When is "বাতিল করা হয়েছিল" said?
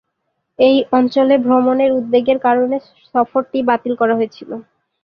3.69-4.49